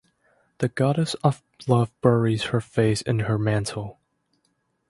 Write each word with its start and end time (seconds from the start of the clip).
The 0.57 0.67
goddess 0.67 1.13
of 1.23 1.43
love 1.67 1.91
buries 2.01 2.45
her 2.45 2.59
face 2.59 3.03
in 3.03 3.19
her 3.19 3.37
mantle. 3.37 3.99